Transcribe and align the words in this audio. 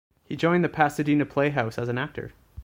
He 0.25 0.35
joined 0.35 0.63
the 0.63 0.67
Pasadena 0.67 1.27
Playhouse 1.27 1.77
as 1.77 1.87
an 1.87 1.99
actor. 1.99 2.31